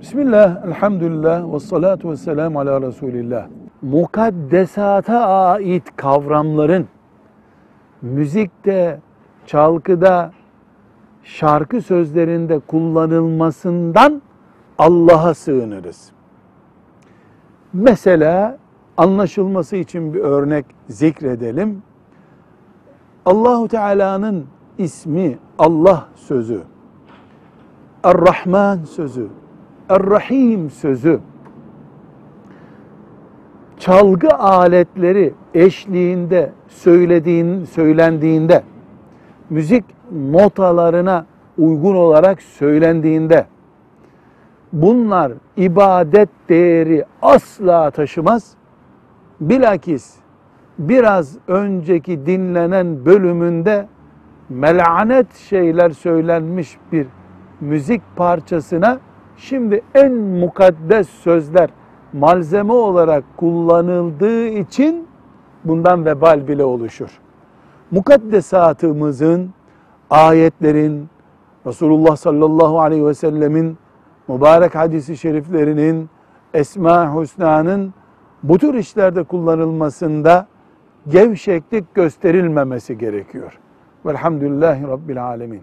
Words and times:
Bismillah, 0.00 0.66
elhamdülillah, 0.66 1.54
ve 1.54 1.60
salatu 1.60 2.10
ve 2.10 2.16
selamu 2.16 2.60
ala 2.60 2.82
Resulillah. 2.82 3.46
Mukaddesata 3.82 5.26
ait 5.26 5.96
kavramların 5.96 6.88
müzikte, 8.02 9.00
çalgıda, 9.46 10.32
şarkı 11.22 11.82
sözlerinde 11.82 12.58
kullanılmasından 12.58 14.22
Allah'a 14.78 15.34
sığınırız. 15.34 16.12
Mesela 17.72 18.58
anlaşılması 18.96 19.76
için 19.76 20.14
bir 20.14 20.20
örnek 20.20 20.66
zikredelim. 20.88 21.82
Allahu 23.26 23.68
Teala'nın 23.68 24.46
ismi 24.78 25.38
Allah 25.58 26.08
sözü, 26.14 26.62
Er-Rahman 28.04 28.84
sözü, 28.84 29.28
Er-Rahim 29.90 30.70
sözü, 30.70 31.20
çalgı 33.78 34.28
aletleri 34.28 35.34
eşliğinde 35.54 36.52
söylediğin, 36.68 37.64
söylendiğinde, 37.64 38.62
müzik 39.50 39.84
notalarına 40.12 41.26
uygun 41.58 41.94
olarak 41.94 42.42
söylendiğinde, 42.42 43.46
bunlar 44.72 45.32
ibadet 45.56 46.28
değeri 46.48 47.04
asla 47.22 47.90
taşımaz. 47.90 48.54
Bilakis 49.40 50.14
biraz 50.78 51.36
önceki 51.48 52.26
dinlenen 52.26 53.04
bölümünde 53.04 53.86
melanet 54.48 55.34
şeyler 55.34 55.90
söylenmiş 55.90 56.76
bir 56.92 57.06
müzik 57.60 58.02
parçasına 58.16 58.98
şimdi 59.40 59.82
en 59.94 60.12
mukaddes 60.12 61.08
sözler 61.08 61.70
malzeme 62.12 62.72
olarak 62.72 63.24
kullanıldığı 63.36 64.46
için 64.46 65.06
bundan 65.64 66.04
vebal 66.04 66.48
bile 66.48 66.64
oluşur. 66.64 67.20
Mukaddesatımızın, 67.90 69.50
ayetlerin, 70.10 71.08
Resulullah 71.66 72.16
sallallahu 72.16 72.80
aleyhi 72.80 73.06
ve 73.06 73.14
sellemin 73.14 73.78
mübarek 74.28 74.74
hadisi 74.74 75.16
şeriflerinin, 75.16 76.10
Esma-i 76.54 77.20
Hüsna'nın 77.20 77.94
bu 78.42 78.58
tür 78.58 78.74
işlerde 78.74 79.22
kullanılmasında 79.22 80.46
gevşeklik 81.08 81.94
gösterilmemesi 81.94 82.98
gerekiyor. 82.98 83.58
Velhamdülillahi 84.06 84.88
Rabbil 84.88 85.24
Alemin. 85.24 85.62